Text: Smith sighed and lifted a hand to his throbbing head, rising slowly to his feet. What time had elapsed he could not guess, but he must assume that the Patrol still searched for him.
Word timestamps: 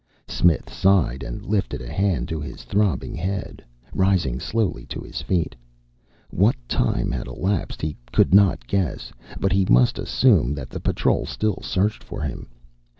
Smith 0.27 0.67
sighed 0.67 1.21
and 1.21 1.45
lifted 1.45 1.79
a 1.79 1.87
hand 1.87 2.27
to 2.27 2.41
his 2.41 2.63
throbbing 2.63 3.13
head, 3.13 3.63
rising 3.93 4.39
slowly 4.39 4.83
to 4.83 4.99
his 5.01 5.21
feet. 5.21 5.55
What 6.31 6.55
time 6.67 7.11
had 7.11 7.27
elapsed 7.27 7.83
he 7.83 7.95
could 8.11 8.33
not 8.33 8.65
guess, 8.65 9.13
but 9.39 9.51
he 9.51 9.63
must 9.65 9.99
assume 9.99 10.55
that 10.55 10.71
the 10.71 10.79
Patrol 10.79 11.27
still 11.27 11.59
searched 11.61 12.03
for 12.03 12.23
him. 12.23 12.47